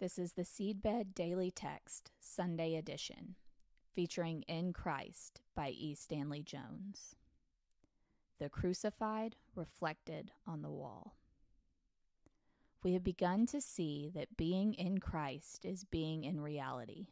This 0.00 0.18
is 0.18 0.32
the 0.32 0.46
Seedbed 0.46 1.14
Daily 1.14 1.50
Text, 1.50 2.10
Sunday 2.18 2.76
edition, 2.76 3.34
featuring 3.94 4.40
In 4.48 4.72
Christ 4.72 5.42
by 5.54 5.68
E. 5.68 5.94
Stanley 5.94 6.42
Jones. 6.42 7.14
The 8.38 8.48
Crucified 8.48 9.36
Reflected 9.54 10.30
on 10.46 10.62
the 10.62 10.70
Wall. 10.70 11.16
We 12.82 12.94
have 12.94 13.04
begun 13.04 13.44
to 13.48 13.60
see 13.60 14.10
that 14.14 14.38
being 14.38 14.72
in 14.72 15.00
Christ 15.00 15.66
is 15.66 15.84
being 15.84 16.24
in 16.24 16.40
reality. 16.40 17.08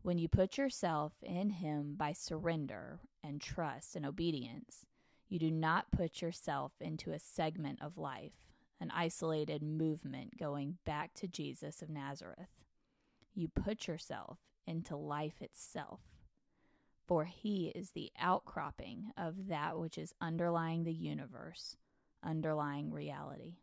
When 0.00 0.16
you 0.16 0.28
put 0.28 0.56
yourself 0.56 1.12
in 1.22 1.50
Him 1.50 1.96
by 1.98 2.14
surrender 2.14 3.00
and 3.22 3.38
trust 3.38 3.96
and 3.96 4.06
obedience, 4.06 4.86
you 5.28 5.38
do 5.38 5.50
not 5.50 5.90
put 5.90 6.22
yourself 6.22 6.72
into 6.80 7.12
a 7.12 7.18
segment 7.18 7.82
of 7.82 7.98
life 7.98 8.51
an 8.82 8.90
isolated 8.92 9.62
movement 9.62 10.36
going 10.36 10.76
back 10.84 11.14
to 11.14 11.28
Jesus 11.28 11.82
of 11.82 11.88
Nazareth. 11.88 12.50
You 13.32 13.46
put 13.46 13.86
yourself 13.86 14.38
into 14.66 14.96
life 14.96 15.40
itself, 15.40 16.00
for 17.06 17.24
he 17.24 17.70
is 17.76 17.92
the 17.92 18.10
outcropping 18.18 19.12
of 19.16 19.46
that 19.46 19.78
which 19.78 19.96
is 19.96 20.14
underlying 20.20 20.82
the 20.82 20.92
universe, 20.92 21.76
underlying 22.24 22.90
reality. 22.92 23.58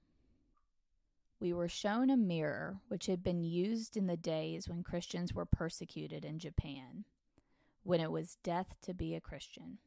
We 1.42 1.52
were 1.52 1.68
shown 1.68 2.10
a 2.10 2.18
mirror 2.18 2.80
which 2.88 3.08
had 3.08 3.22
been 3.22 3.44
used 3.44 3.98
in 3.98 4.08
the 4.08 4.18
days 4.18 4.70
when 4.70 4.84
Christians 4.84 5.34
were 5.34 5.46
persecuted 5.46 6.24
in 6.24 6.40
Japan, 6.40 7.04
when 7.84 8.00
it 8.00 8.12
was 8.12 8.38
death 8.42 8.74
to 8.84 8.94
be 8.94 9.16
a 9.16 9.22
Christian. 9.22 9.80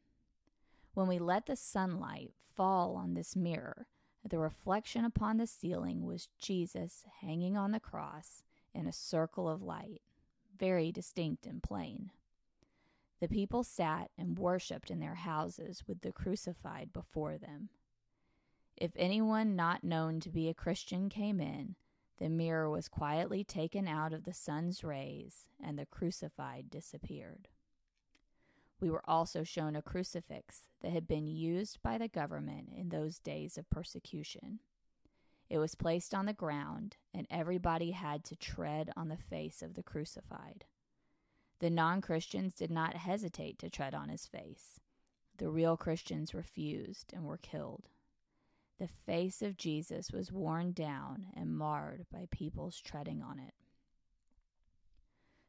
When 0.92 1.08
we 1.08 1.18
let 1.18 1.46
the 1.46 1.56
sunlight 1.56 2.32
fall 2.54 2.96
on 2.96 3.14
this 3.14 3.34
mirror, 3.34 3.86
the 4.28 4.38
reflection 4.38 5.04
upon 5.04 5.36
the 5.36 5.46
ceiling 5.46 6.04
was 6.04 6.28
Jesus 6.38 7.04
hanging 7.20 7.56
on 7.56 7.72
the 7.72 7.80
cross 7.80 8.42
in 8.74 8.86
a 8.86 8.92
circle 8.92 9.48
of 9.48 9.62
light, 9.62 10.00
very 10.58 10.92
distinct 10.92 11.46
and 11.46 11.62
plain. 11.62 12.10
The 13.20 13.28
people 13.28 13.62
sat 13.62 14.10
and 14.18 14.38
worshipped 14.38 14.90
in 14.90 15.00
their 15.00 15.14
houses 15.14 15.84
with 15.86 16.00
the 16.00 16.12
crucified 16.12 16.92
before 16.92 17.38
them. 17.38 17.68
If 18.76 18.92
anyone 18.96 19.54
not 19.54 19.84
known 19.84 20.18
to 20.20 20.30
be 20.30 20.48
a 20.48 20.54
Christian 20.54 21.08
came 21.08 21.40
in, 21.40 21.76
the 22.18 22.28
mirror 22.28 22.70
was 22.70 22.88
quietly 22.88 23.44
taken 23.44 23.86
out 23.86 24.12
of 24.12 24.24
the 24.24 24.32
sun's 24.32 24.82
rays, 24.82 25.46
and 25.62 25.78
the 25.78 25.86
crucified 25.86 26.70
disappeared. 26.70 27.48
We 28.82 28.90
were 28.90 29.08
also 29.08 29.44
shown 29.44 29.76
a 29.76 29.80
crucifix 29.80 30.62
that 30.80 30.90
had 30.90 31.06
been 31.06 31.28
used 31.28 31.80
by 31.84 31.98
the 31.98 32.08
government 32.08 32.70
in 32.76 32.88
those 32.88 33.20
days 33.20 33.56
of 33.56 33.70
persecution. 33.70 34.58
It 35.48 35.58
was 35.58 35.76
placed 35.76 36.12
on 36.12 36.26
the 36.26 36.32
ground, 36.32 36.96
and 37.14 37.28
everybody 37.30 37.92
had 37.92 38.24
to 38.24 38.34
tread 38.34 38.90
on 38.96 39.08
the 39.08 39.16
face 39.16 39.62
of 39.62 39.74
the 39.74 39.84
crucified. 39.84 40.64
The 41.60 41.70
non 41.70 42.00
Christians 42.00 42.54
did 42.54 42.72
not 42.72 42.96
hesitate 42.96 43.56
to 43.60 43.70
tread 43.70 43.94
on 43.94 44.08
his 44.08 44.26
face. 44.26 44.80
The 45.36 45.48
real 45.48 45.76
Christians 45.76 46.34
refused 46.34 47.12
and 47.12 47.24
were 47.24 47.38
killed. 47.38 47.88
The 48.80 48.88
face 48.88 49.42
of 49.42 49.56
Jesus 49.56 50.10
was 50.10 50.32
worn 50.32 50.72
down 50.72 51.26
and 51.36 51.56
marred 51.56 52.06
by 52.12 52.26
people's 52.32 52.80
treading 52.80 53.22
on 53.22 53.38
it. 53.38 53.54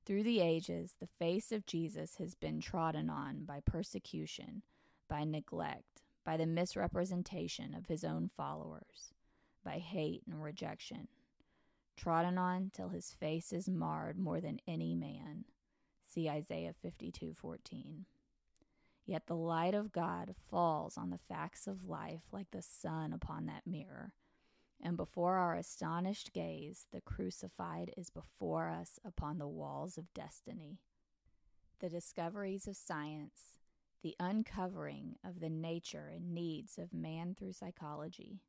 Through 0.05 0.23
the 0.23 0.41
ages, 0.41 0.95
the 0.99 1.07
face 1.07 1.53
of 1.53 1.65
Jesus 1.65 2.15
has 2.15 2.35
been 2.35 2.59
trodden 2.59 3.09
on 3.09 3.45
by 3.45 3.61
persecution, 3.61 4.63
by 5.07 5.23
neglect, 5.23 6.01
by 6.25 6.35
the 6.35 6.45
misrepresentation 6.45 7.73
of 7.73 7.85
his 7.85 8.03
own 8.03 8.29
followers, 8.35 9.13
by 9.63 9.79
hate 9.79 10.23
and 10.27 10.43
rejection. 10.43 11.07
Trodden 11.95 12.37
on 12.37 12.69
till 12.73 12.89
his 12.89 13.11
face 13.11 13.53
is 13.53 13.69
marred 13.69 14.17
more 14.17 14.41
than 14.41 14.59
any 14.67 14.93
man. 14.93 15.45
See 16.05 16.29
Isaiah 16.29 16.73
52:14. 16.73 18.05
Yet 19.05 19.27
the 19.27 19.35
light 19.35 19.73
of 19.73 19.93
God 19.93 20.35
falls 20.49 20.97
on 20.97 21.11
the 21.11 21.17
facts 21.17 21.65
of 21.65 21.87
life 21.87 22.23
like 22.31 22.51
the 22.51 22.61
sun 22.61 23.13
upon 23.13 23.45
that 23.45 23.65
mirror 23.65 24.13
and 24.81 24.97
before 24.97 25.37
our 25.37 25.55
astonished 25.55 26.33
gaze, 26.33 26.87
the 26.91 27.01
crucified 27.01 27.91
is 27.97 28.09
before 28.09 28.69
us 28.69 28.99
upon 29.05 29.37
the 29.37 29.47
walls 29.47 29.97
of 29.97 30.13
destiny. 30.13 30.79
The 31.79 31.89
discoveries 31.89 32.67
of 32.67 32.75
science, 32.75 33.59
the 34.01 34.15
uncovering 34.19 35.15
of 35.23 35.39
the 35.39 35.49
nature 35.49 36.11
and 36.13 36.33
needs 36.33 36.77
of 36.77 36.93
man 36.93 37.35
through 37.37 37.53
psychology, 37.53 38.41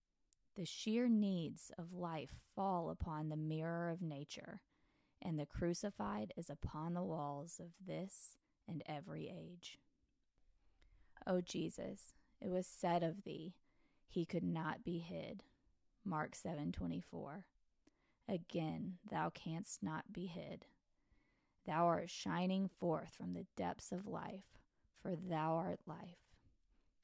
the 0.56 0.64
sheer 0.64 1.08
needs 1.08 1.72
of 1.78 1.92
life 1.92 2.34
fall 2.54 2.90
upon 2.90 3.28
the 3.28 3.36
mirror 3.36 3.90
of 3.90 4.02
nature, 4.02 4.60
and 5.20 5.38
the 5.38 5.46
crucified 5.46 6.32
is 6.36 6.48
upon 6.48 6.94
the 6.94 7.02
walls 7.02 7.60
of 7.60 7.70
this 7.84 8.36
and 8.68 8.82
every 8.86 9.28
age. 9.28 9.78
O 11.26 11.40
Jesus, 11.40 12.14
it 12.40 12.50
was 12.50 12.66
said 12.66 13.02
of 13.02 13.24
thee, 13.24 13.54
he 14.06 14.24
could 14.24 14.44
not 14.44 14.84
be 14.84 14.98
hid. 14.98 15.42
Mark 16.04 16.34
7:24. 16.34 17.46
Again, 18.28 18.98
thou 19.10 19.30
canst 19.30 19.82
not 19.82 20.12
be 20.12 20.26
hid. 20.26 20.66
Thou 21.66 21.86
art 21.86 22.10
shining 22.10 22.68
forth 22.68 23.14
from 23.14 23.32
the 23.32 23.46
depths 23.56 23.92
of 23.92 24.06
life, 24.06 24.58
for 25.02 25.16
thou 25.16 25.56
art 25.56 25.80
life. 25.86 26.36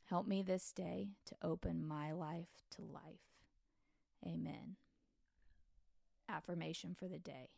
Help 0.05 0.27
me 0.27 0.43
this 0.43 0.73
day 0.73 1.11
to 1.27 1.37
open 1.43 1.87
my 1.87 2.13
life 2.13 2.65
to 2.71 2.83
life. 2.83 3.39
Amen. 4.27 4.77
Affirmation 6.29 6.95
for 6.95 7.09
the 7.09 7.19
day. 7.19 7.51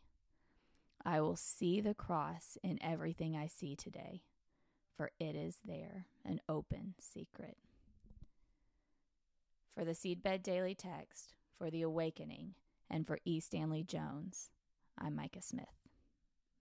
I 1.03 1.19
will 1.19 1.35
see 1.35 1.81
the 1.81 1.93
cross 1.93 2.57
in 2.63 2.81
everything 2.81 3.35
I 3.35 3.47
see 3.47 3.75
today, 3.75 4.23
for 4.95 5.11
it 5.19 5.35
is 5.35 5.57
there, 5.65 6.05
an 6.23 6.39
open 6.47 6.95
secret 6.99 7.57
for 9.75 9.83
the 9.83 9.91
Seedbed 9.91 10.43
Daily 10.43 10.75
Text, 10.75 11.33
for 11.57 11.71
The 11.71 11.81
Awakening, 11.81 12.53
and 12.89 13.07
for 13.07 13.19
E. 13.25 13.39
Stanley 13.39 13.83
Jones. 13.83 14.49
I'm 14.99 15.15
Micah 15.15 15.41
Smith. 15.41 15.82